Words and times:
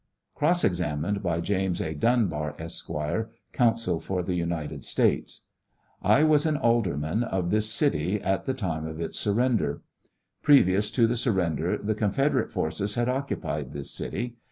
Cross 0.33 0.63
examined 0.63 1.21
by 1.21 1.39
James 1.39 1.79
A. 1.79 1.93
Dunbar, 1.93 2.55
Esq., 2.57 2.89
counsel 3.53 3.99
for 3.99 4.23
the 4.23 4.33
United 4.33 4.83
States: 4.83 5.41
I 6.01 6.23
was 6.23 6.47
an 6.47 6.57
alderman 6.57 7.21
of 7.23 7.51
this 7.51 7.71
city 7.71 8.19
at 8.19 8.47
the 8.47 8.55
time 8.55 8.87
of 8.87 8.99
its 8.99 9.19
surrender. 9.19 9.83
Previous 10.41 10.89
to 10.89 11.05
the 11.05 11.15
surrender 11.17 11.77
the 11.77 11.93
Confederate 11.93 12.51
forces 12.51 12.95
had 12.95 13.09
occupied 13.09 13.73
this 13.73 13.91
city. 13.91 14.37